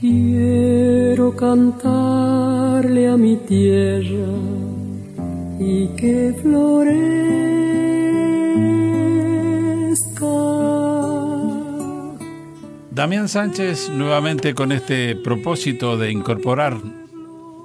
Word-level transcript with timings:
Quiero 0.00 1.36
cantarle 1.36 3.06
a 3.06 3.18
mi 3.18 3.36
tierra 3.36 4.32
y 5.58 5.88
que 5.88 6.34
florezca. 6.40 6.80
Damián 12.90 13.28
Sánchez 13.28 13.90
nuevamente 13.90 14.54
con 14.54 14.72
este 14.72 15.16
propósito 15.16 15.98
de 15.98 16.10
incorporar 16.10 16.78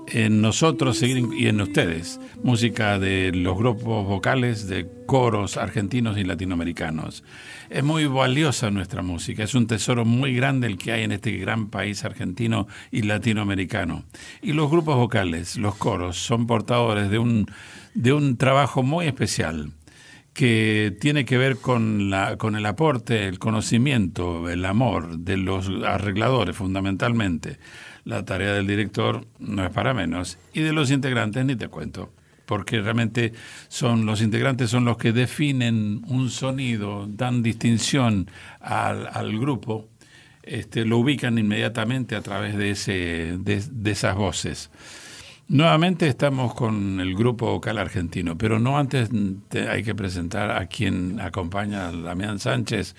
en 0.07 0.41
nosotros 0.41 1.01
y 1.03 1.47
en 1.47 1.61
ustedes 1.61 2.19
música 2.43 2.99
de 2.99 3.31
los 3.33 3.57
grupos 3.57 4.05
vocales 4.05 4.67
de 4.67 4.87
coros 5.05 5.57
argentinos 5.57 6.17
y 6.17 6.23
latinoamericanos. 6.23 7.23
Es 7.69 7.83
muy 7.83 8.05
valiosa 8.05 8.69
nuestra 8.71 9.01
música, 9.01 9.43
es 9.43 9.55
un 9.55 9.67
tesoro 9.67 10.05
muy 10.05 10.35
grande 10.35 10.67
el 10.67 10.77
que 10.77 10.91
hay 10.91 11.03
en 11.03 11.11
este 11.11 11.31
gran 11.37 11.69
país 11.69 12.05
argentino 12.05 12.67
y 12.91 13.01
latinoamericano. 13.03 14.05
Y 14.41 14.53
los 14.53 14.69
grupos 14.69 14.95
vocales, 14.95 15.57
los 15.57 15.75
coros, 15.75 16.17
son 16.17 16.47
portadores 16.47 17.09
de 17.09 17.19
un, 17.19 17.47
de 17.93 18.13
un 18.13 18.37
trabajo 18.37 18.83
muy 18.83 19.07
especial 19.07 19.71
que 20.33 20.95
tiene 20.99 21.23
que 21.23 21.37
ver 21.37 21.57
con, 21.57 22.09
la, 22.09 22.37
con 22.37 22.57
el 22.57 22.65
aporte, 22.65 23.27
el 23.27 23.39
conocimiento, 23.39 24.49
el 24.49 24.65
amor 24.65 25.19
de 25.19 25.37
los 25.37 25.69
arregladores 25.85 26.57
fundamentalmente 26.57 27.57
la 28.05 28.23
tarea 28.23 28.53
del 28.53 28.67
director 28.67 29.27
no 29.39 29.65
es 29.65 29.71
para 29.71 29.93
menos. 29.93 30.37
Y 30.53 30.61
de 30.61 30.71
los 30.71 30.91
integrantes 30.91 31.43
ni 31.43 31.55
te 31.55 31.67
cuento, 31.67 32.13
porque 32.45 32.79
realmente 32.79 33.33
son 33.67 34.05
los 34.05 34.21
integrantes 34.21 34.69
son 34.69 34.85
los 34.85 34.97
que 34.97 35.11
definen 35.11 36.03
un 36.07 36.29
sonido, 36.29 37.07
dan 37.07 37.43
distinción 37.43 38.29
al, 38.61 39.07
al 39.11 39.37
grupo, 39.37 39.89
este, 40.45 40.85
lo 40.85 40.99
ubican 40.99 41.37
inmediatamente 41.39 42.15
a 42.15 42.21
través 42.21 42.55
de, 42.55 42.69
ese, 42.69 43.37
de, 43.39 43.91
esas 43.91 44.15
voces. 44.15 44.69
Nuevamente 45.47 46.07
estamos 46.07 46.53
con 46.53 46.99
el 46.99 47.15
grupo 47.15 47.47
vocal 47.47 47.79
argentino, 47.79 48.37
pero 48.37 48.59
no 48.59 48.77
antes 48.77 49.09
hay 49.69 49.83
que 49.83 49.95
presentar 49.95 50.51
a 50.51 50.67
quien 50.67 51.19
acompaña 51.19 51.87
a 51.87 51.91
Damián 51.91 52.39
Sánchez, 52.39 52.95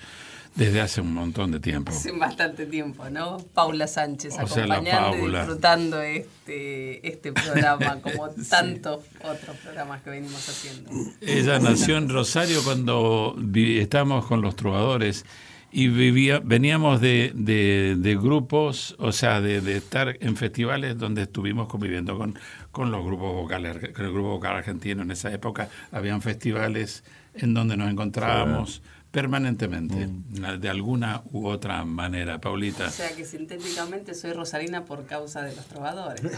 desde 0.57 0.81
hace 0.81 1.01
un 1.01 1.13
montón 1.13 1.51
de 1.51 1.59
tiempo. 1.59 1.91
Hace 1.91 2.11
bastante 2.11 2.65
tiempo, 2.65 3.09
¿no? 3.09 3.37
Paula 3.53 3.87
Sánchez 3.87 4.37
acompañando 4.37 5.17
y 5.17 5.31
disfrutando 5.31 6.01
este, 6.01 7.07
este 7.07 7.31
programa, 7.31 7.99
como 8.01 8.29
tantos 8.29 9.05
otros 9.23 9.57
programas 9.63 10.01
que 10.01 10.09
venimos 10.09 10.49
haciendo. 10.49 10.89
Ella 11.21 11.59
nació 11.59 11.97
en 11.97 12.09
Rosario 12.09 12.63
cuando 12.63 13.35
estábamos 13.53 14.25
con 14.25 14.41
los 14.41 14.55
trovadores 14.55 15.25
y 15.69 15.89
vivía, 15.89 16.39
veníamos 16.43 17.01
de, 17.01 17.31
de, 17.35 18.15
grupos, 18.15 18.95
o 18.97 19.11
sea, 19.11 19.41
de, 19.41 19.61
de, 19.61 19.77
estar 19.77 20.17
en 20.21 20.35
festivales 20.37 20.97
donde 20.97 21.23
estuvimos 21.23 21.67
conviviendo 21.67 22.17
con, 22.17 22.39
con 22.71 22.89
los 22.89 23.05
grupos 23.05 23.33
vocales, 23.33 23.93
con 23.93 24.05
el 24.05 24.11
grupo 24.11 24.29
vocal 24.29 24.55
argentino 24.55 25.03
en 25.03 25.11
esa 25.11 25.31
época. 25.31 25.69
Habían 25.91 26.21
festivales 26.21 27.03
en 27.35 27.53
donde 27.53 27.77
nos 27.77 27.91
encontrábamos 27.91 28.81
permanentemente, 29.11 30.07
mm. 30.07 30.59
de 30.59 30.69
alguna 30.69 31.21
u 31.31 31.47
otra 31.47 31.83
manera, 31.85 32.39
Paulita. 32.39 32.87
O 32.87 32.91
sea 32.91 33.15
que 33.15 33.25
sintéticamente 33.25 34.13
soy 34.13 34.33
rosarina 34.33 34.85
por 34.85 35.05
causa 35.05 35.41
de 35.41 35.55
los 35.55 35.65
trovadores. 35.65 36.21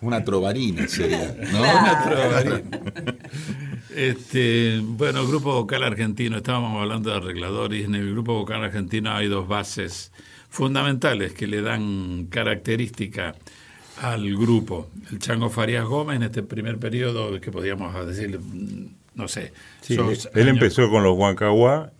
Una 0.00 0.24
trovarina 0.24 0.88
sería, 0.88 1.34
¿no? 1.52 1.60
Una 1.60 2.02
trovarina. 2.04 2.80
Este, 3.94 4.80
bueno, 4.82 5.26
grupo 5.26 5.52
vocal 5.52 5.82
argentino, 5.82 6.36
estábamos 6.38 6.80
hablando 6.80 7.10
de 7.10 7.16
arregladores, 7.16 7.84
en 7.84 7.96
el 7.96 8.10
grupo 8.12 8.34
vocal 8.34 8.62
argentino 8.64 9.12
hay 9.12 9.28
dos 9.28 9.48
bases 9.48 10.12
fundamentales 10.48 11.32
que 11.32 11.46
le 11.46 11.60
dan 11.60 12.26
característica 12.30 13.34
al 14.00 14.36
grupo. 14.36 14.88
El 15.10 15.18
Chango 15.18 15.50
Farías 15.50 15.84
Gómez 15.84 16.16
en 16.16 16.22
este 16.22 16.42
primer 16.42 16.78
periodo, 16.78 17.40
que 17.40 17.50
podíamos 17.50 18.06
decir 18.06 18.40
no 19.20 19.28
sé. 19.28 19.52
él 19.88 20.48
empezó 20.48 20.90
con 20.90 21.04
los 21.04 21.16
Huancahuá 21.16 21.92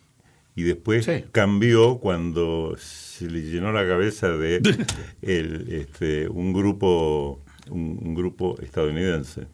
y 0.57 0.63
después 0.63 1.09
cambió 1.33 1.99
cuando 1.99 2.77
se 2.79 3.31
le 3.31 3.43
llenó 3.43 3.73
la 3.73 3.87
cabeza 3.87 4.29
de 4.31 4.61
este, 5.23 6.29
un 6.29 6.53
grupo 6.53 7.43
un, 7.71 8.15
grupo 8.15 8.59
estadounidense. 8.61 9.47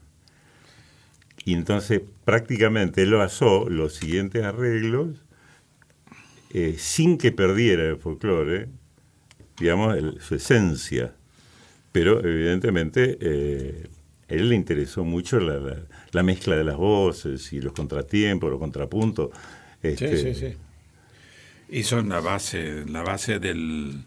Y 1.45 1.55
entonces 1.55 2.03
prácticamente 2.25 3.03
él 3.03 3.13
basó 3.13 3.69
los 3.69 3.95
siguientes 3.95 4.43
arreglos 4.45 5.23
eh, 6.51 6.75
sin 6.79 7.19
que 7.19 7.31
perdiera 7.33 7.85
el 7.85 7.99
folclore, 7.99 8.69
digamos, 9.59 9.97
su 10.21 10.35
esencia. 10.35 11.15
Pero 11.93 12.25
evidentemente 12.27 13.17
eh, 13.21 13.87
él 14.29 14.49
le 14.49 14.55
interesó 14.55 15.05
mucho 15.05 15.39
la, 15.39 16.23
mezcla 16.23 16.57
de 16.57 16.65
las 16.65 16.77
voces 16.77 17.53
y 17.53 17.61
los 17.61 17.73
contratiempos, 17.73 18.51
los 18.51 18.59
contrapuntos. 18.59 19.31
Este, 19.83 20.17
sí, 20.17 20.35
sí, 20.35 20.41
sí. 20.49 20.57
Y 21.69 21.83
son 21.83 22.09
la 22.09 22.21
base, 22.21 22.85
la 22.87 23.03
base 23.03 23.39
del, 23.39 24.05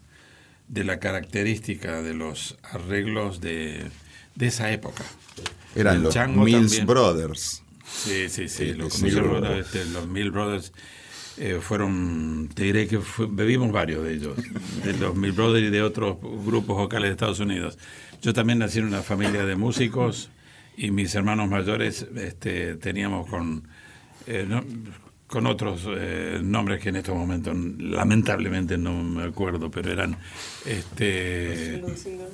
de 0.67 0.83
la 0.83 0.99
característica 0.99 2.01
de 2.01 2.13
los 2.13 2.57
arreglos 2.63 3.41
de, 3.41 3.85
esa 4.39 4.71
época. 4.71 5.03
Eran 5.75 6.03
los 6.03 6.15
Mills 6.29 6.85
Brothers. 6.85 7.63
Sí, 7.85 8.29
sí, 8.29 8.47
sí. 8.47 8.73
Los, 8.73 9.01
Mills 9.01 9.15
Brothers, 9.15 9.67
este, 9.67 9.85
los 9.85 10.07
Mills 10.07 10.31
Brothers 10.31 10.73
eh, 11.39 11.59
fueron, 11.61 12.49
te 12.53 12.63
diré 12.63 12.87
que 12.87 12.99
bebimos 13.29 13.71
varios 13.71 14.03
de 14.03 14.13
ellos, 14.13 14.35
de 14.83 14.93
los 14.93 15.15
Mills 15.15 15.35
Brothers 15.35 15.67
y 15.67 15.69
de 15.69 15.81
otros 15.81 16.17
grupos 16.21 16.75
vocales 16.75 17.09
de 17.09 17.11
Estados 17.13 17.39
Unidos. 17.39 17.77
Yo 18.21 18.33
también 18.33 18.59
nací 18.59 18.79
en 18.79 18.85
una 18.85 19.01
familia 19.01 19.45
de 19.45 19.55
músicos 19.55 20.29
y 20.75 20.91
mis 20.91 21.15
hermanos 21.15 21.49
mayores 21.49 22.05
este, 22.15 22.75
teníamos 22.75 23.29
con, 23.29 23.67
eh, 24.27 24.47
con 25.27 25.47
otros 25.47 25.87
eh, 25.87 26.41
nombres 26.43 26.81
que 26.81 26.89
en 26.89 26.97
estos 26.97 27.15
momentos 27.15 27.55
lamentablemente 27.55 28.77
no 28.77 29.01
me 29.01 29.23
acuerdo, 29.23 29.71
pero 29.71 29.93
eran... 29.93 30.17
Este, 30.65 31.77
¿Los 31.81 31.99
Singers? 31.99 32.33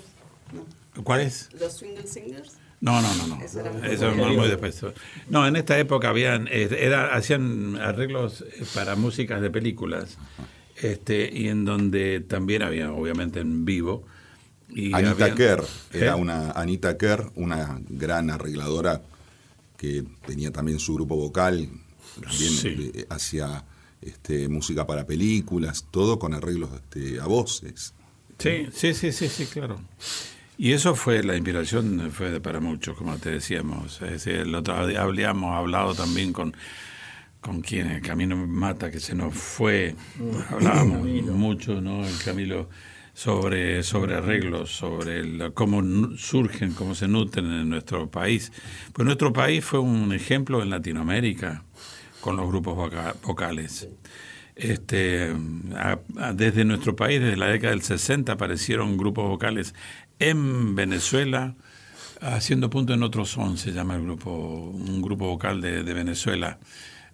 No. 0.95 1.03
¿Cuáles? 1.03 1.49
¿Los 1.59 1.77
Swingle 1.77 2.07
Singers? 2.07 2.57
No, 2.81 3.01
no, 3.01 3.15
no, 3.15 3.27
no. 3.27 3.41
Eso 3.41 4.09
es 4.09 4.15
muy 4.15 4.47
después. 4.47 4.81
No, 5.29 5.47
en 5.47 5.55
esta 5.55 5.79
época 5.79 6.09
habían, 6.09 6.47
eh, 6.51 6.69
era, 6.79 7.15
hacían 7.15 7.77
arreglos 7.77 8.45
para 8.73 8.95
músicas 8.95 9.41
de 9.41 9.49
películas, 9.49 10.17
este, 10.75 11.29
y 11.33 11.47
en 11.47 11.65
donde 11.65 12.19
también 12.19 12.61
había, 12.61 12.91
obviamente, 12.91 13.39
en 13.39 13.65
vivo, 13.65 14.05
Anita 14.93 15.33
Kerr, 15.35 15.63
era 15.93 16.15
una 16.15 16.51
Anita 16.51 16.97
Kerr, 16.97 17.31
una 17.35 17.79
gran 17.87 18.29
arregladora 18.29 19.01
que 19.77 20.03
tenía 20.25 20.51
también 20.51 20.79
su 20.79 20.95
grupo 20.95 21.15
vocal, 21.15 21.69
también 22.21 22.53
eh, 22.93 23.05
hacía 23.09 23.63
este, 24.01 24.49
música 24.49 24.85
para 24.85 25.05
películas, 25.05 25.85
todo 25.91 26.19
con 26.19 26.33
arreglos 26.33 26.69
este, 26.73 27.19
a 27.19 27.25
voces. 27.25 27.93
Sí, 28.39 28.67
sí, 28.73 28.93
sí, 28.93 29.11
sí, 29.11 29.29
sí, 29.29 29.45
claro. 29.45 29.79
Y 30.57 30.71
eso 30.71 30.95
fue 30.95 31.21
la 31.23 31.35
inspiración, 31.35 32.11
fue 32.11 32.39
para 32.39 32.59
muchos, 32.59 32.97
como 32.97 33.17
te 33.17 33.31
decíamos. 33.31 34.01
el 34.01 34.55
otro 34.55 34.87
día 34.87 35.01
habíamos 35.01 35.55
hablado 35.55 35.93
también 35.93 36.31
con, 36.31 36.55
con 37.41 37.61
quien 37.61 37.87
el 37.91 38.01
Camino 38.01 38.37
Mata, 38.47 38.89
que 38.89 38.99
se 38.99 39.15
nos 39.15 39.33
fue, 39.33 39.95
hablábamos 40.49 41.05
mucho, 41.05 41.81
¿no? 41.81 42.05
El 42.05 42.17
Camilo 42.23 42.69
sobre, 43.13 43.83
sobre 43.83 44.15
arreglos, 44.15 44.71
sobre 44.71 45.51
cómo 45.53 45.81
surgen, 46.17 46.73
cómo 46.73 46.95
se 46.95 47.07
nutren 47.07 47.45
en 47.45 47.69
nuestro 47.69 48.09
país. 48.09 48.51
Pues 48.93 49.05
nuestro 49.05 49.33
país 49.33 49.63
fue 49.63 49.79
un 49.79 50.13
ejemplo 50.13 50.61
en 50.61 50.69
Latinoamérica 50.69 51.63
con 52.21 52.37
los 52.37 52.47
grupos 52.47 52.91
vocales. 53.23 53.89
Este, 54.55 55.33
desde 56.33 56.63
nuestro 56.63 56.95
país, 56.95 57.19
desde 57.19 57.35
la 57.35 57.47
década 57.47 57.71
del 57.71 57.81
60, 57.81 58.33
aparecieron 58.33 58.95
grupos 58.95 59.27
vocales 59.27 59.75
en 60.19 60.75
Venezuela, 60.75 61.55
haciendo 62.21 62.69
punto 62.69 62.93
en 62.93 63.03
otros 63.03 63.29
son, 63.29 63.57
se 63.57 63.71
llama 63.71 63.95
el 63.95 64.03
grupo, 64.03 64.31
un 64.31 65.01
grupo 65.01 65.27
vocal 65.27 65.61
de, 65.61 65.81
Venezuela, 65.83 66.59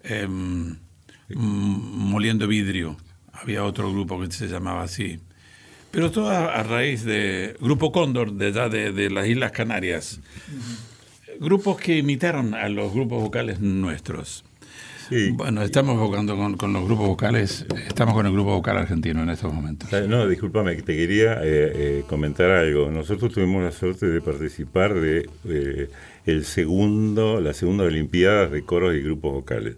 em, 0.03 0.77
moliendo 1.29 2.47
vidrio. 2.47 2.97
Había 3.33 3.63
otro 3.63 3.91
grupo 3.91 4.19
que 4.21 4.31
se 4.31 4.47
llamaba 4.47 4.83
así. 4.83 5.19
Pero 5.91 6.11
todo 6.11 6.29
a, 6.29 6.63
raíz 6.63 7.03
de 7.03 7.57
Grupo 7.59 7.91
Cóndor, 7.91 8.33
de 8.33 8.47
allá 8.47 8.69
de, 8.69 9.09
las 9.09 9.27
Islas 9.27 9.51
Canarias. 9.51 10.21
Grupos 11.39 11.77
que 11.77 11.97
imitaron 11.97 12.53
a 12.53 12.69
los 12.69 12.93
grupos 12.93 13.21
vocales 13.21 13.59
nuestros. 13.59 14.45
Bueno, 15.33 15.61
estamos 15.61 15.99
vocando 15.99 16.37
con, 16.37 16.71
los 16.71 16.85
grupos 16.85 17.07
vocales, 17.07 17.65
estamos 17.85 18.13
con 18.13 18.25
el 18.25 18.31
grupo 18.31 18.51
vocal 18.51 18.77
argentino 18.77 19.21
en 19.21 19.29
estos 19.29 19.53
momentos. 19.53 19.91
Eh, 19.91 20.05
no, 20.07 20.25
discúlpame, 20.25 20.75
te 20.75 20.95
quería 20.95 21.33
eh, 21.33 21.39
eh, 21.43 22.03
comentar 22.07 22.49
algo. 22.49 22.89
Nosotros 22.89 23.33
tuvimos 23.33 23.61
la 23.61 23.71
suerte 23.71 24.05
de 24.05 24.21
participar 24.21 24.93
de 24.93 25.89
el 26.25 26.45
segundo, 26.45 27.41
la 27.41 27.53
segunda 27.53 27.83
Olimpiada 27.83 28.47
de 28.47 28.63
coros 28.63 28.95
y 28.95 29.01
grupos 29.01 29.33
vocales 29.33 29.75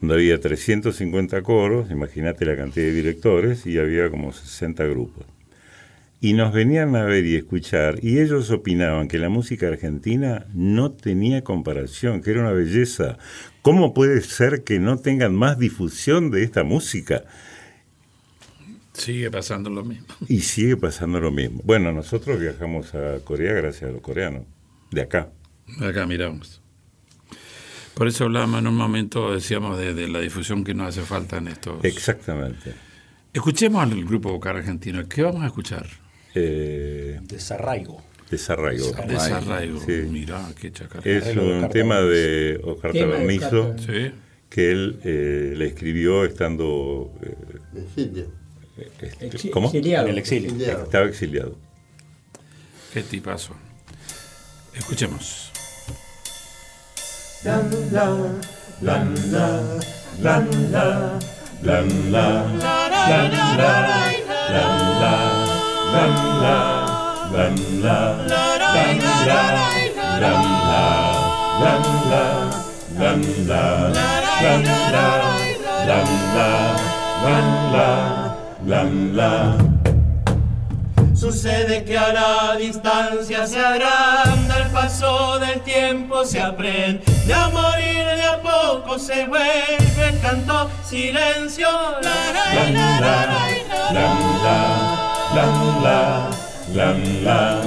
donde 0.00 0.16
había 0.16 0.38
350 0.38 1.40
coros, 1.42 1.90
imagínate 1.90 2.44
la 2.44 2.56
cantidad 2.56 2.86
de 2.86 2.92
directores, 2.92 3.66
y 3.66 3.78
había 3.78 4.10
como 4.10 4.32
60 4.32 4.84
grupos. 4.84 5.24
Y 6.20 6.32
nos 6.34 6.52
venían 6.52 6.94
a 6.96 7.04
ver 7.04 7.24
y 7.24 7.36
escuchar, 7.36 7.98
y 8.02 8.18
ellos 8.18 8.50
opinaban 8.50 9.08
que 9.08 9.18
la 9.18 9.28
música 9.28 9.68
argentina 9.68 10.46
no 10.52 10.92
tenía 10.92 11.42
comparación, 11.42 12.20
que 12.20 12.32
era 12.32 12.40
una 12.40 12.52
belleza. 12.52 13.18
¿Cómo 13.64 13.94
puede 13.94 14.20
ser 14.20 14.62
que 14.62 14.78
no 14.78 14.98
tengan 14.98 15.34
más 15.34 15.58
difusión 15.58 16.30
de 16.30 16.42
esta 16.42 16.64
música? 16.64 17.24
Sigue 18.92 19.30
pasando 19.30 19.70
lo 19.70 19.82
mismo. 19.82 20.06
Y 20.28 20.40
sigue 20.40 20.76
pasando 20.76 21.18
lo 21.18 21.30
mismo. 21.30 21.62
Bueno, 21.64 21.90
nosotros 21.90 22.38
viajamos 22.38 22.94
a 22.94 23.20
Corea 23.24 23.54
gracias 23.54 23.88
a 23.88 23.92
los 23.94 24.02
coreanos, 24.02 24.42
de 24.90 25.00
acá. 25.00 25.30
De 25.78 25.86
acá 25.86 26.04
miramos. 26.04 26.60
Por 27.94 28.06
eso 28.06 28.24
hablábamos 28.24 28.60
en 28.60 28.66
un 28.66 28.74
momento, 28.74 29.32
decíamos, 29.32 29.78
de, 29.78 30.08
la 30.08 30.20
difusión 30.20 30.62
que 30.62 30.74
nos 30.74 30.88
hace 30.88 31.00
falta 31.00 31.38
en 31.38 31.48
estos... 31.48 31.82
Exactamente. 31.86 32.74
Escuchemos 33.32 33.82
al 33.82 34.04
grupo 34.04 34.30
vocal 34.30 34.58
argentino. 34.58 35.08
¿Qué 35.08 35.22
vamos 35.22 35.42
a 35.42 35.46
escuchar? 35.46 35.86
Eh, 36.34 37.18
Desarraigo. 37.22 38.02
Desarraigo. 38.30 38.92
Desarraigo. 39.06 39.80
Sí. 39.80 39.92
Mirá, 40.10 40.48
qué 40.60 40.72
chacal. 40.72 41.02
Es 41.04 41.36
un 41.36 41.68
tema 41.68 42.00
de 42.00 42.60
Oscar 42.64 42.92
Tabernizo 42.92 43.76
que 44.48 44.70
él 44.70 45.00
eh, 45.02 45.52
le 45.56 45.66
escribió 45.66 46.24
estando... 46.24 47.12
Eh, 47.22 48.26
este, 49.20 49.50
¿Cómo? 49.50 49.66
Exiliado. 49.66 50.06
En 50.06 50.12
el 50.12 50.18
exilio. 50.18 50.52
Estaba 50.66 51.06
exiliado. 51.06 51.56
Qué 52.92 53.02
tipazo. 53.02 53.54
Escuchemos. 54.76 55.50
Sucede 81.14 81.84
que 81.84 81.98
a 81.98 82.12
la 82.12 82.56
distancia 82.56 83.46
se 83.46 83.58
agranda 83.58 84.58
el 84.58 84.70
paso 84.70 85.38
del 85.38 85.60
tiempo, 85.62 86.24
se 86.24 86.40
aprende 86.40 87.02
a 87.34 87.48
morir 87.48 88.04
de 88.04 88.24
a 88.24 88.40
poco, 88.40 88.98
se 88.98 89.26
vuelve 89.26 90.20
canto, 90.22 90.70
silencio. 90.84 91.68
La 92.02 92.32
la 92.32 92.46
la 92.52 92.80
la 93.00 93.26
la 93.92 93.94
la 93.94 94.06
la 95.34 95.44
la 95.44 95.44
la 95.82 96.13
la 96.72 97.64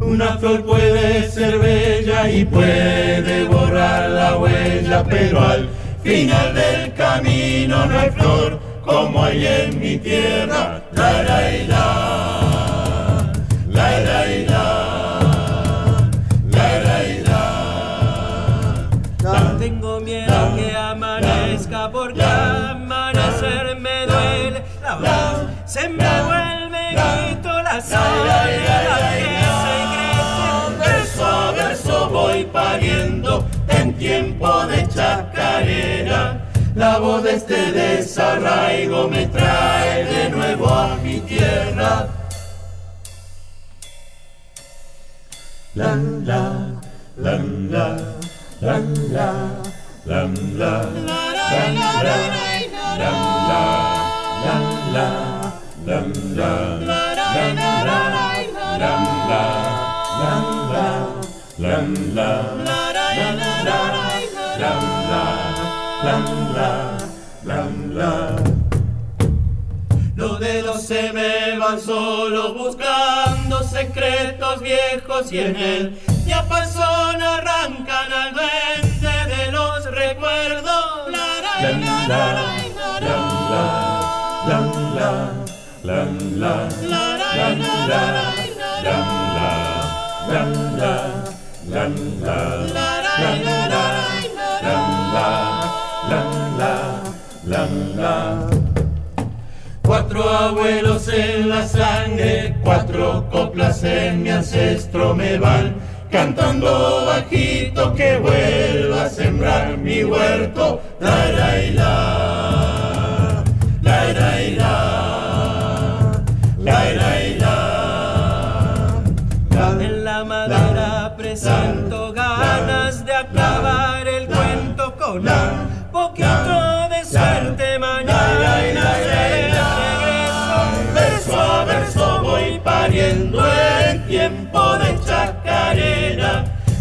una 0.00 0.38
flor 0.38 0.64
puede 0.64 1.30
ser 1.30 1.58
bella 1.58 2.30
y 2.30 2.44
puede 2.44 3.44
borrar 3.44 4.10
la 4.10 4.36
huella, 4.38 5.04
pero 5.04 5.40
al 5.40 5.68
final 6.02 6.54
del 6.54 6.94
camino 6.94 7.86
no 7.86 7.98
hay 7.98 8.10
flor 8.10 8.60
como 8.84 9.24
hay 9.24 9.46
en 9.46 9.80
mi 9.80 9.98
tierra. 9.98 10.80
La 10.92 11.22
la 11.22 11.40
la, 11.68 12.35
La 36.76 36.98
voz 36.98 37.22
de 37.22 37.36
este 37.36 37.72
desarraigo 37.72 39.08
me 39.08 39.26
trae 39.28 40.04
de 40.04 40.28
nuevo 40.28 40.68
a 40.68 40.96
mi 40.96 41.20
tierra. 41.20 42.06
La 45.74 45.94
la 45.94 46.42
la 47.16 47.38
la 47.70 47.96
la 48.60 48.78
la 49.08 49.32
la 50.04 50.22
la 50.52 50.82
la 50.82 51.14
la 51.16 51.48
la 52.76 53.22
la 54.76 55.06
la 55.06 56.02
la 56.36 56.62
la 64.58 64.72
la 65.10 65.65
la, 66.04 66.98
la, 67.44 67.68
la, 67.92 68.36
los 70.16 70.82
se 70.82 71.12
me 71.12 71.58
van 71.58 71.80
solo 71.80 72.54
buscando 72.54 73.62
secretos 73.62 74.60
viejos 74.60 75.32
y 75.32 75.38
en 75.38 75.56
el 75.56 75.98
diapasón 76.24 77.22
arrancan 77.22 78.12
al 78.12 78.34
duende 78.34 79.36
de 79.36 79.52
los 79.52 79.84
recuerdos. 79.86 81.10
La, 81.10 81.70
la, 81.70 82.08
la, 82.08 82.36
la, 83.00 83.06
la, 83.06 83.36
la, 86.34 86.66
la, 86.66 87.06
la, 93.68 94.15
la 96.10 96.22
la 96.58 96.74
la 97.46 97.68
la 97.96 98.56
Cuatro 99.82 100.28
abuelos 100.28 101.08
en 101.08 101.48
la 101.48 101.64
sangre, 101.66 102.56
cuatro 102.64 103.28
coplas 103.30 103.84
en 103.84 104.22
mi 104.22 104.30
ancestro 104.30 105.14
me 105.14 105.38
van 105.38 105.76
cantando 106.10 107.04
bajito 107.06 107.94
que 107.94 108.18
vuelva 108.18 109.04
a 109.04 109.08
sembrar 109.08 109.78
mi 109.78 110.02
huerto. 110.02 110.80
La 111.00 111.28
la 111.38 111.50
la 111.72 111.85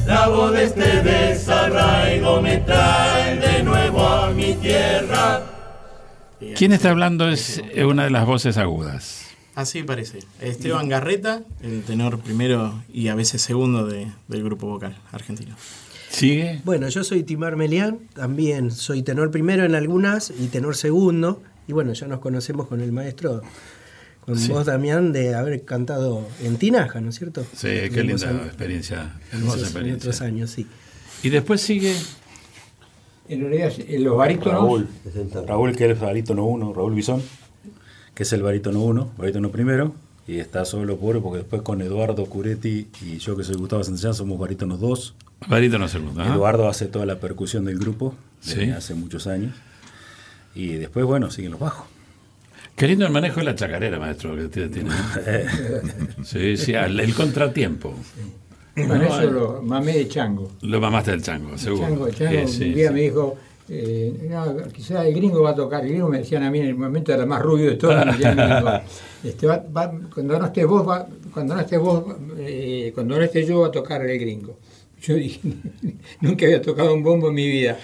La 0.05 0.27
voz 0.27 0.51
de 0.51 0.65
este 0.65 1.01
desarraigo 1.01 2.41
me 2.41 2.57
trae 2.57 3.39
de 3.39 3.63
nuevo 3.63 4.05
a 4.07 4.31
mi 4.31 4.53
tierra. 4.53 5.43
¿Quién 6.55 6.73
está 6.73 6.91
hablando 6.91 7.27
es 7.27 7.61
una 7.87 8.03
de 8.03 8.11
las 8.11 8.25
voces 8.25 8.57
agudas? 8.57 9.25
Así 9.55 9.83
parece. 9.83 10.19
Esteban 10.41 10.89
Garreta, 10.89 11.41
el 11.63 11.83
tenor 11.83 12.19
primero 12.19 12.83
y 12.93 13.07
a 13.07 13.15
veces 13.15 13.41
segundo 13.41 13.87
del 13.87 14.43
grupo 14.43 14.67
vocal 14.67 14.95
argentino. 15.11 15.55
¿Sigue? 16.09 16.61
Bueno, 16.63 16.87
yo 16.89 17.03
soy 17.03 17.23
Timar 17.23 17.55
Melián, 17.55 17.99
también 18.13 18.71
soy 18.71 19.01
tenor 19.01 19.31
primero 19.31 19.65
en 19.65 19.73
algunas 19.73 20.31
y 20.37 20.47
tenor 20.47 20.75
segundo. 20.75 21.41
Y 21.67 21.73
bueno, 21.73 21.93
ya 21.93 22.07
nos 22.07 22.19
conocemos 22.19 22.67
con 22.67 22.79
el 22.81 22.91
maestro, 22.91 23.41
con 24.25 24.47
vos, 24.47 24.65
Damián, 24.65 25.13
de 25.13 25.35
haber 25.35 25.63
cantado 25.63 26.27
en 26.41 26.57
Tinaja, 26.57 26.99
¿no 27.01 27.09
es 27.09 27.15
cierto? 27.15 27.45
Sí, 27.55 27.67
qué 27.93 28.03
linda 28.03 28.31
experiencia, 28.45 29.13
hermosa 29.31 29.59
experiencia. 29.59 29.91
En 29.91 29.95
otros 29.95 30.21
años, 30.21 30.49
sí. 30.49 30.67
Y 31.23 31.29
después 31.29 31.61
sigue... 31.61 31.95
En 33.27 33.41
realidad, 33.41 33.71
los 33.99 34.17
barítonos... 34.17 34.53
Raúl, 34.61 34.87
Raúl, 35.47 35.75
que 35.75 35.85
es 35.85 35.91
el 35.91 35.95
barítono 35.95 36.45
uno, 36.45 36.73
Raúl 36.73 36.93
Bisón 36.93 37.21
que 38.15 38.23
es 38.23 38.33
el 38.33 38.41
barítono 38.41 38.81
1, 38.81 39.11
barítono 39.17 39.51
primero, 39.51 39.93
y 40.25 40.39
está 40.39 40.65
solo 40.65 40.97
por 40.97 41.21
porque 41.21 41.39
después 41.39 41.61
con 41.61 41.81
Eduardo 41.81 42.25
Curetti 42.25 42.87
y 43.01 43.17
yo 43.17 43.35
que 43.35 43.43
soy 43.43 43.55
Gustavo 43.57 43.83
Santillán 43.83 44.15
somos 44.15 44.39
barítonos 44.39 44.79
2. 44.79 45.15
Barítono 45.47 45.87
segundo. 45.87 46.23
Eduardo 46.23 46.67
hace 46.69 46.87
toda 46.87 47.05
la 47.05 47.19
percusión 47.19 47.65
del 47.65 47.77
grupo 47.77 48.15
desde 48.43 48.71
hace 48.71 48.95
muchos 48.95 49.27
años. 49.27 49.53
Y 50.55 50.69
después, 50.75 51.05
bueno, 51.05 51.29
siguen 51.29 51.51
los 51.51 51.59
bajos. 51.59 51.87
Qué 52.75 52.87
lindo 52.87 53.05
el 53.05 53.11
manejo 53.11 53.39
de 53.39 53.45
la 53.45 53.55
chacarera, 53.55 53.97
maestro, 53.97 54.35
que 54.35 54.67
tiene. 54.67 54.89
sí, 56.23 56.57
sí, 56.57 56.73
el, 56.73 57.13
contratiempo. 57.13 57.93
Bueno, 58.75 59.03
eso 59.03 59.31
lo 59.31 59.61
mamé 59.61 59.93
de 59.93 60.07
chango. 60.09 60.51
Lo 60.61 60.81
mamaste 60.81 61.11
del 61.11 61.21
chango, 61.21 61.57
seguro. 61.57 61.87
Chango, 61.87 62.09
chango. 62.09 62.41
un 62.41 62.73
día 62.73 62.91
me 62.91 63.01
dijo, 63.01 63.37
eh, 63.69 64.27
no, 64.29 64.67
quizás 64.73 65.05
el 65.05 65.15
gringo 65.15 65.41
va 65.41 65.51
a 65.51 65.55
tocar. 65.55 65.83
El 65.83 65.91
gringo 65.91 66.09
me 66.09 66.19
decían 66.19 66.43
a 66.43 66.51
mí 66.51 66.59
en 66.59 66.67
el 66.67 66.75
momento 66.75 67.13
era 67.13 67.25
más 67.25 67.41
rubio 67.41 67.69
de 67.69 67.75
todo. 67.77 67.93
este, 69.23 69.47
cuando 70.13 70.39
no 70.39 70.45
estés 70.45 70.67
vos, 70.67 71.05
cuando 71.33 71.55
no 71.55 71.61
estés 71.61 71.79
vos, 71.79 72.03
eh, 72.39 72.91
cuando 72.93 73.17
no 73.17 73.23
esté 73.23 73.45
yo, 73.45 73.61
va 73.61 73.67
a 73.67 73.71
tocar 73.71 74.05
el 74.05 74.19
gringo. 74.19 74.59
Yo 75.01 75.15
dije, 75.15 75.39
nunca 76.19 76.45
había 76.45 76.61
tocado 76.61 76.93
un 76.93 77.03
bombo 77.03 77.29
en 77.29 77.35
mi 77.35 77.47
vida. 77.47 77.77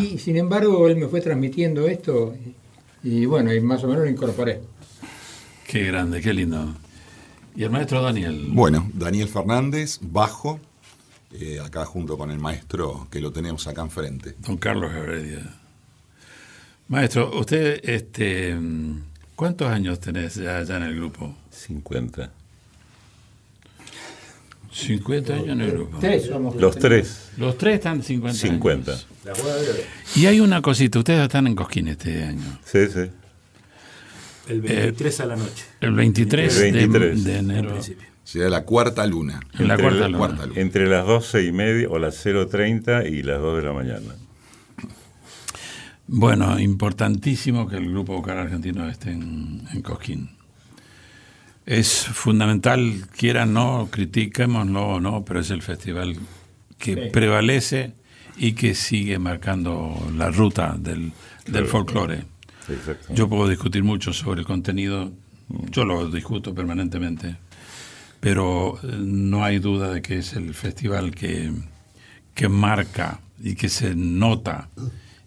Y 0.00 0.18
sin 0.18 0.36
embargo, 0.36 0.86
él 0.86 0.96
me 0.96 1.08
fue 1.08 1.20
transmitiendo 1.20 1.88
esto 1.88 2.34
y 3.02 3.24
bueno, 3.26 3.52
y 3.52 3.60
más 3.60 3.82
o 3.84 3.88
menos 3.88 4.04
lo 4.04 4.10
incorporé. 4.10 4.60
Qué 5.66 5.84
grande, 5.84 6.20
qué 6.20 6.34
lindo. 6.34 6.74
¿Y 7.54 7.64
el 7.64 7.70
maestro 7.70 8.02
Daniel? 8.02 8.48
Bueno, 8.50 8.90
Daniel 8.94 9.28
Fernández, 9.28 9.98
bajo, 10.02 10.60
eh, 11.32 11.60
acá 11.64 11.84
junto 11.84 12.18
con 12.18 12.30
el 12.30 12.38
maestro 12.38 13.08
que 13.10 13.20
lo 13.20 13.32
tenemos 13.32 13.66
acá 13.66 13.82
enfrente. 13.82 14.34
Don 14.38 14.56
Carlos 14.56 14.92
Heredia. 14.92 15.60
Maestro, 16.88 17.38
usted, 17.38 17.80
este, 17.84 18.56
¿cuántos 19.36 19.68
años 19.68 20.00
tenés 20.00 20.34
ya, 20.34 20.60
en 20.60 20.82
el 20.82 20.96
grupo? 20.96 21.36
50. 21.50 22.32
50 24.72 25.34
años 25.34 25.48
en 25.48 25.60
el 25.60 25.72
grupo. 25.72 25.98
los 26.58 26.78
tres. 26.78 27.30
Los 27.36 27.58
tres 27.58 27.74
están 27.76 28.02
50. 28.02 28.38
50. 28.38 28.98
Y 30.16 30.26
hay 30.26 30.40
una 30.40 30.62
cosita, 30.62 30.98
ustedes 30.98 31.22
están 31.22 31.46
en 31.46 31.54
Cosquín 31.54 31.88
este 31.88 32.24
año. 32.24 32.58
Sí, 32.64 32.86
sí. 32.86 33.10
El 34.48 34.60
23 34.62 35.20
a 35.20 35.26
la 35.26 35.36
noche. 35.36 35.64
El 35.80 35.92
23, 35.92 36.58
De, 37.24 37.36
enero. 37.36 37.78
Será 38.24 38.48
la 38.48 38.64
cuarta 38.64 39.06
luna. 39.06 39.40
En 39.58 39.68
la 39.68 39.76
cuarta, 39.76 40.08
luna. 40.08 40.48
Entre 40.56 40.88
las 40.88 41.06
12 41.06 41.44
y 41.44 41.52
media 41.52 41.88
o 41.88 41.98
las 41.98 42.24
0.30 42.24 43.10
y 43.10 43.22
las 43.22 43.40
2 43.40 43.56
de 43.56 43.62
la 43.62 43.72
mañana. 43.72 44.14
Bueno, 46.12 46.58
importantísimo 46.58 47.68
que 47.68 47.76
el 47.76 47.88
grupo 47.88 48.14
vocal 48.14 48.38
argentino 48.38 48.88
esté 48.88 49.12
en, 49.12 49.82
Cosquín. 49.82 50.30
Es 51.70 52.04
fundamental, 52.04 53.06
quieran 53.16 53.52
no, 53.52 53.90
critiquémoslo 53.92 54.88
o 54.88 55.00
no, 55.00 55.24
pero 55.24 55.38
es 55.38 55.50
el 55.50 55.62
festival 55.62 56.16
que 56.78 56.96
prevalece 56.96 57.92
y 58.36 58.54
que 58.54 58.74
sigue 58.74 59.20
marcando 59.20 59.96
la 60.16 60.32
ruta 60.32 60.74
del, 60.76 61.12
del 61.46 61.66
folclore. 61.66 62.24
Yo 63.10 63.28
puedo 63.28 63.48
discutir 63.48 63.84
mucho 63.84 64.12
sobre 64.12 64.40
el 64.40 64.48
contenido, 64.48 65.12
yo 65.70 65.84
lo 65.84 66.10
discuto 66.10 66.52
permanentemente, 66.52 67.36
pero 68.18 68.80
eh, 68.82 68.96
no 68.98 69.44
hay 69.44 69.60
duda 69.60 69.92
de 69.92 70.02
que 70.02 70.18
es 70.18 70.32
el 70.32 70.54
festival 70.54 71.14
que, 71.14 71.52
que 72.34 72.48
marca 72.48 73.20
y 73.40 73.54
que 73.54 73.68
se 73.68 73.94
nota 73.94 74.70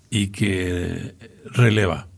y 0.10 0.28
que 0.28 1.16
releva. 1.46 2.10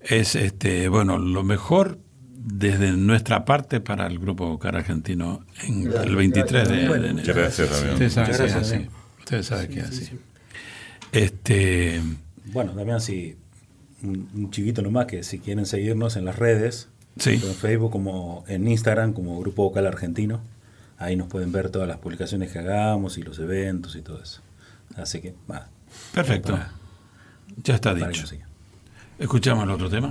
Es 0.00 0.36
este 0.36 0.88
bueno 0.88 1.18
lo 1.18 1.42
mejor 1.42 1.98
desde 2.46 2.92
nuestra 2.92 3.44
parte 3.44 3.80
para 3.80 4.06
el 4.06 4.20
grupo 4.20 4.56
Cara 4.60 4.78
Argentino 4.78 5.44
en 5.64 5.92
el 5.92 6.14
23 6.14 6.68
de, 6.68 6.84
enero. 6.84 7.34
Gracias, 7.34 7.84
Ustedes 7.92 8.12
saben 8.12 8.36
que 8.36 8.44
es 8.44 8.54
así. 8.54 8.86
Ustedes 9.18 9.46
saben 9.46 9.68
que 9.68 9.80
es 9.80 9.88
así. 9.88 10.10
Este, 11.10 12.00
bueno, 12.52 12.72
Damián, 12.72 13.00
si 13.00 13.36
un, 14.04 14.50
chiquito 14.52 14.80
nomás 14.80 15.06
que 15.06 15.24
si 15.24 15.40
quieren 15.40 15.66
seguirnos 15.66 16.16
en 16.16 16.24
las 16.24 16.38
redes, 16.38 16.88
en 17.24 17.40
Facebook 17.40 17.90
como 17.90 18.44
en 18.46 18.68
Instagram 18.68 19.12
como 19.12 19.40
Grupo 19.40 19.64
Vocal 19.64 19.86
Argentino, 19.86 20.40
ahí 20.98 21.16
nos 21.16 21.26
pueden 21.26 21.50
ver 21.50 21.70
todas 21.70 21.88
las 21.88 21.98
publicaciones 21.98 22.52
que 22.52 22.60
hagamos 22.60 23.18
y 23.18 23.22
los 23.22 23.40
eventos 23.40 23.96
y 23.96 24.02
todo 24.02 24.22
eso. 24.22 24.40
Así 24.94 25.20
que, 25.20 25.34
va. 25.50 25.68
Perfecto. 26.14 26.56
ya 27.64 27.74
está 27.74 27.92
dicho. 27.92 28.24
Escuchamos 29.18 29.64
el 29.64 29.70
otro 29.70 29.90
tema. 29.90 30.08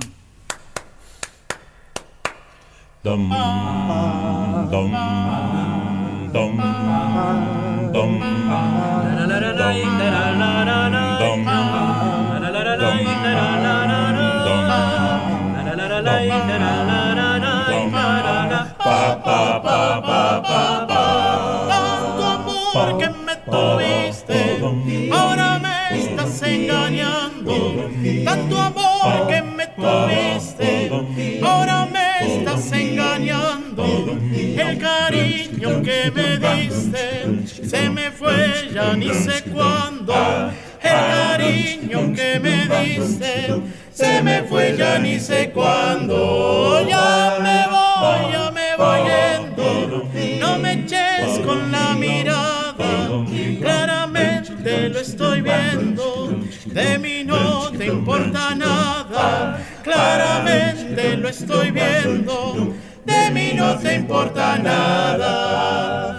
dum 3.06 3.30
dum 4.72 4.90
dum 6.34 6.52
dum 7.94 7.94
dum. 7.94 7.96
Me 36.38 36.54
diste 36.54 37.16
se 37.68 37.90
me 37.90 38.10
fue 38.10 38.70
ya 38.72 38.94
ni 38.94 39.12
sé 39.12 39.42
cuándo. 39.52 40.14
El 40.82 40.90
cariño 40.90 42.12
que 42.14 42.38
me 42.38 42.68
diste 42.68 43.60
se 43.92 44.22
me 44.22 44.42
fue 44.44 44.76
ya 44.76 44.98
ni 44.98 45.18
sé 45.18 45.50
cuándo. 45.50 46.86
Ya 46.88 47.38
me 47.40 47.66
voy, 47.74 48.32
ya 48.32 48.50
me 48.50 48.76
voy 48.76 49.00
yendo. 49.10 50.04
No 50.40 50.58
me 50.58 50.72
eches 50.74 51.40
con 51.44 51.72
la 51.72 51.94
mirada. 51.94 53.24
Claramente 53.60 54.88
lo 54.90 55.00
estoy 55.00 55.40
viendo. 55.40 56.38
De 56.66 56.98
mí 56.98 57.24
no 57.24 57.70
te 57.72 57.86
importa 57.86 58.54
nada. 58.54 59.58
Claramente 59.82 61.16
lo 61.16 61.28
estoy 61.28 61.70
viendo. 61.70 62.74
De 63.04 63.30
mí 63.30 63.52
no 63.54 63.76
te 63.78 63.94
importa 63.94 64.58
nada. 64.58 66.15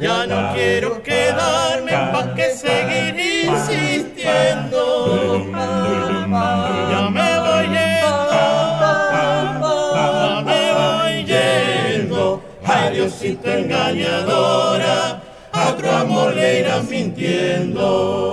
Ya 0.00 0.26
no 0.26 0.52
quiero 0.54 1.02
quedarme 1.02 1.92
pa' 1.92 2.34
que 2.34 2.50
seguir 2.50 3.14
insistiendo. 3.46 4.82
Ya 6.90 7.10
me 7.10 7.38
voy 7.44 7.66
yendo, 7.76 8.40
ya 9.94 10.42
me 10.44 10.62
voy 10.78 11.14
yendo. 11.24 12.42
Adiósito 12.64 13.50
engañadora, 13.50 15.22
a 15.52 15.68
otro 15.68 15.90
amor 15.90 16.34
le 16.34 16.60
irás 16.60 16.84
mintiendo. 16.84 18.24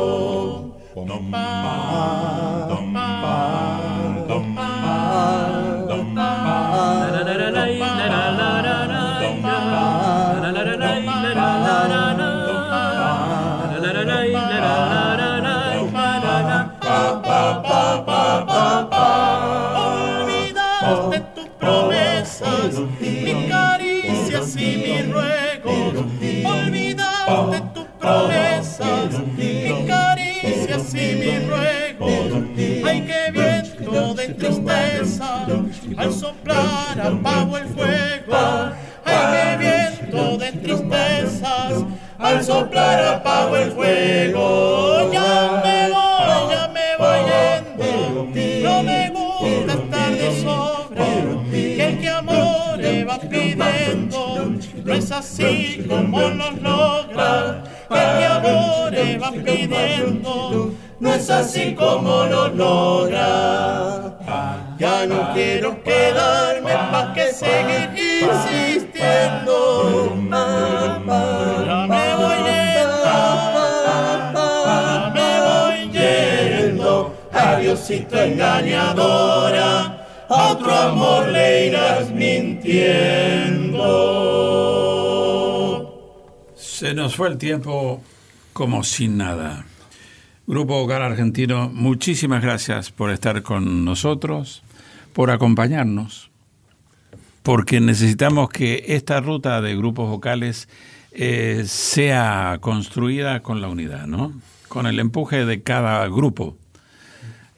Al 35.97 36.13
soplar 36.13 36.99
apago 36.99 37.57
el 37.57 37.67
fuego. 37.67 38.71
Ay, 39.05 39.17
qué 39.31 39.57
viento 39.57 40.37
de 40.37 40.51
tristezas, 40.51 41.85
al 42.17 42.43
soplar 42.43 43.15
apago 43.15 43.55
el 43.57 43.71
fuego. 43.71 45.11
Ya 45.11 45.61
me 45.63 45.89
voy, 45.89 46.51
ya 46.51 46.67
me 46.75 46.87
voy 46.97 47.19
yendo, 47.31 48.69
no 48.69 48.83
me 48.83 49.09
gusta 49.09 49.73
estar 49.73 50.11
de 50.11 50.41
sobra, 50.41 51.05
que 51.51 51.87
el 51.87 51.99
que 51.99 52.09
amor 52.09 52.79
va 53.09 53.19
pidiendo, 53.19 54.53
no 54.83 54.93
es 54.93 55.11
así 55.11 55.85
como 55.87 56.19
los 56.29 56.53
que 56.55 56.90
amor 58.91 59.17
va 59.17 59.31
pidiendo, 59.31 60.73
no 60.99 61.13
es 61.13 61.29
así 61.29 61.73
como 61.75 62.25
lo 62.25 62.49
logra. 62.49 64.19
Ya 64.77 65.05
no 65.05 65.33
quiero 65.33 65.81
quedarme 65.83 66.73
pa' 66.91 67.13
que 67.13 67.31
seguir 67.31 67.89
insistiendo. 68.23 69.55
Me 71.87 72.15
voy 72.19 72.37
yendo, 72.49 73.07
me 75.13 75.29
voy 75.47 75.77
yendo. 75.91 77.15
Adiósito 77.31 78.19
engañadora, 78.19 80.05
a 80.29 80.51
otro 80.51 80.71
amor 80.73 81.27
le 81.27 81.67
irás 81.67 82.09
mintiendo. 82.11 83.91
Se 86.55 86.93
nos 86.95 87.15
fue 87.15 87.27
el 87.27 87.37
tiempo 87.37 88.01
como 88.53 88.83
sin 88.83 89.17
nada. 89.17 89.65
Grupo 90.47 90.79
Vocal 90.79 91.01
Argentino, 91.01 91.69
muchísimas 91.69 92.41
gracias 92.41 92.91
por 92.91 93.11
estar 93.11 93.41
con 93.43 93.85
nosotros, 93.85 94.63
por 95.13 95.31
acompañarnos, 95.31 96.29
porque 97.43 97.79
necesitamos 97.79 98.49
que 98.49 98.83
esta 98.87 99.21
ruta 99.21 99.61
de 99.61 99.75
grupos 99.75 100.09
vocales 100.09 100.67
eh, 101.11 101.63
sea 101.67 102.57
construida 102.61 103.41
con 103.41 103.61
la 103.61 103.67
unidad, 103.67 104.07
¿no? 104.07 104.33
Con 104.67 104.87
el 104.87 104.99
empuje 104.99 105.45
de 105.45 105.61
cada 105.61 106.07
grupo. 106.07 106.57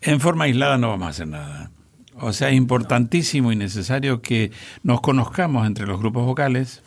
En 0.02 0.20
forma 0.20 0.46
aislada 0.46 0.78
no 0.78 0.90
vamos 0.90 1.08
a 1.08 1.10
hacer 1.12 1.28
nada. 1.28 1.72
O 2.20 2.34
sea, 2.34 2.50
es 2.50 2.56
importantísimo 2.56 3.52
y 3.52 3.56
necesario 3.56 4.22
que 4.22 4.52
nos 4.84 5.02
conozcamos 5.02 5.66
entre 5.66 5.88
los 5.88 6.00
grupos 6.00 6.26
vocales, 6.26 6.84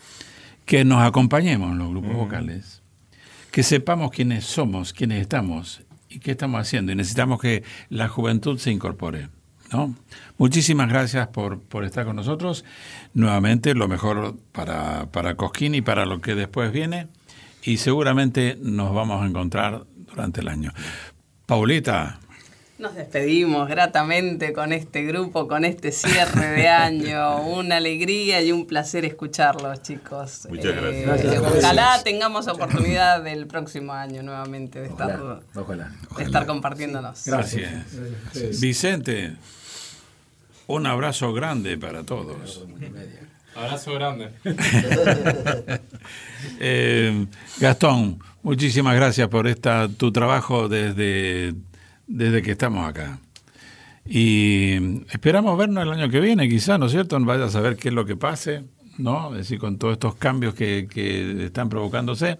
que 0.65 0.85
nos 0.85 1.05
acompañemos 1.05 1.71
en 1.71 1.79
los 1.79 1.89
grupos 1.89 2.13
vocales, 2.13 2.81
que 3.57 3.63
sepamos 3.63 4.11
quiénes 4.11 4.45
somos, 4.45 4.93
quiénes 4.93 5.19
estamos 5.19 5.81
¿Y 6.09 6.19
qué 6.19 6.29
estamos 6.29 6.61
haciendo? 6.61 6.91
Y 6.91 6.95
necesitamos 6.95 7.41
que 7.41 7.63
la 7.89 8.07
juventud 8.07 8.59
se 8.59 8.69
incorpore. 8.69 9.29
¿no? 9.71 9.95
Muchísimas 10.37 10.87
gracias 10.89 11.29
por, 11.29 11.59
por 11.61 11.83
estar 11.83 12.05
con 12.05 12.15
nosotros. 12.15 12.65
Nuevamente, 13.15 13.73
lo 13.73 13.87
mejor 13.87 14.37
para, 14.51 15.07
para 15.07 15.33
Cosquín 15.33 15.73
y 15.73 15.81
para 15.81 16.05
lo 16.05 16.21
que 16.21 16.35
después 16.35 16.71
viene. 16.71 17.07
Y 17.63 17.77
seguramente 17.77 18.59
nos 18.61 18.93
vamos 18.93 19.23
a 19.23 19.25
encontrar 19.25 19.87
durante 19.95 20.41
el 20.41 20.49
año. 20.49 20.71
Paulita, 21.47 22.19
nos 22.79 22.93
despedimos 22.93 23.67
gratamente 23.67 24.53
con 24.53 24.71
este 24.71 25.03
grupo, 25.03 25.47
con 25.47 25.65
este 25.65 25.91
cierre 25.91 26.47
de 26.51 26.67
año. 26.67 27.41
Una 27.41 27.77
alegría 27.77 28.41
y 28.41 28.51
un 28.51 28.67
placer 28.67 29.05
escucharlos, 29.05 29.81
chicos. 29.81 30.47
Muchas 30.49 30.75
eh, 30.77 31.03
gracias. 31.05 31.37
Ojalá 31.39 32.01
tengamos 32.03 32.47
oportunidad 32.47 33.23
del 33.23 33.47
próximo 33.47 33.93
año 33.93 34.21
nuevamente 34.21 34.79
de 34.79 34.87
estar, 34.87 35.41
De 36.17 36.23
estar 36.23 36.45
compartiéndonos. 36.45 37.25
Gracias. 37.25 37.85
Vicente, 38.59 39.33
un 40.67 40.85
abrazo 40.85 41.33
grande 41.33 41.77
para 41.77 42.03
todos. 42.03 42.63
Abrazo 43.55 43.93
grande. 43.93 44.31
Eh, 46.59 47.25
Gastón, 47.59 48.19
muchísimas 48.41 48.95
gracias 48.95 49.27
por 49.27 49.47
esta 49.47 49.89
tu 49.89 50.11
trabajo 50.11 50.69
desde 50.69 51.55
desde 52.07 52.41
que 52.41 52.51
estamos 52.51 52.87
acá. 52.87 53.19
Y 54.05 55.03
esperamos 55.11 55.57
vernos 55.57 55.83
el 55.83 55.91
año 55.91 56.09
que 56.09 56.21
viene, 56.21 56.47
quizá, 56.47 56.77
¿no 56.77 56.85
es 56.85 56.93
cierto? 56.93 57.19
Vaya 57.19 57.45
a 57.45 57.49
saber 57.49 57.75
qué 57.75 57.89
es 57.89 57.93
lo 57.93 58.05
que 58.05 58.15
pase, 58.15 58.63
¿no? 58.97 59.31
Es 59.31 59.39
decir, 59.39 59.59
con 59.59 59.77
todos 59.77 59.93
estos 59.93 60.15
cambios 60.15 60.53
que, 60.55 60.87
que 60.89 61.45
están 61.45 61.69
provocándose. 61.69 62.39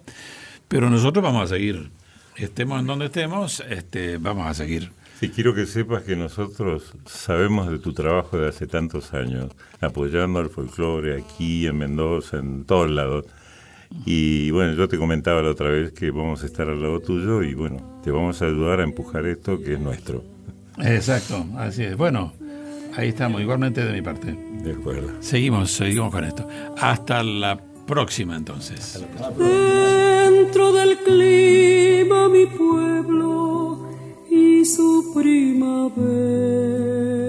Pero 0.66 0.90
nosotros 0.90 1.22
vamos 1.22 1.44
a 1.44 1.54
seguir. 1.54 1.90
Estemos 2.36 2.80
en 2.80 2.86
donde 2.86 3.06
estemos, 3.06 3.62
este, 3.68 4.18
vamos 4.18 4.46
a 4.46 4.54
seguir. 4.54 4.92
Sí, 5.18 5.30
quiero 5.30 5.52
que 5.52 5.66
sepas 5.66 6.04
que 6.04 6.14
nosotros 6.14 6.92
sabemos 7.04 7.68
de 7.68 7.80
tu 7.80 7.92
trabajo 7.92 8.38
de 8.38 8.48
hace 8.48 8.68
tantos 8.68 9.12
años, 9.12 9.50
apoyando 9.80 10.38
al 10.38 10.48
folclore 10.48 11.20
aquí, 11.20 11.66
en 11.66 11.76
Mendoza, 11.76 12.38
en 12.38 12.64
todos 12.64 12.88
lados. 12.88 13.26
Y 14.04 14.50
bueno, 14.50 14.74
yo 14.74 14.88
te 14.88 14.98
comentaba 14.98 15.42
la 15.42 15.50
otra 15.50 15.70
vez 15.70 15.92
que 15.92 16.10
vamos 16.10 16.42
a 16.42 16.46
estar 16.46 16.68
al 16.68 16.80
lado 16.80 17.00
tuyo 17.00 17.42
y 17.42 17.54
bueno, 17.54 18.00
te 18.02 18.10
vamos 18.10 18.40
a 18.42 18.46
ayudar 18.46 18.80
a 18.80 18.84
empujar 18.84 19.26
esto 19.26 19.60
que 19.60 19.74
es 19.74 19.80
nuestro. 19.80 20.22
Exacto, 20.78 21.44
así 21.56 21.84
es. 21.84 21.96
Bueno, 21.96 22.32
ahí 22.96 23.08
estamos, 23.08 23.40
igualmente 23.40 23.84
de 23.84 23.92
mi 23.92 24.02
parte. 24.02 24.36
De 24.62 24.72
acuerdo. 24.72 25.08
Seguimos, 25.20 25.70
seguimos 25.70 26.12
con 26.12 26.24
esto. 26.24 26.46
Hasta 26.78 27.22
la 27.22 27.58
próxima 27.86 28.36
entonces. 28.36 29.02
Dentro 29.38 30.72
del 30.72 30.96
clima 30.98 32.28
mi 32.28 32.46
pueblo 32.46 33.88
y 34.30 34.64
su 34.64 35.12
primavera 35.14 37.27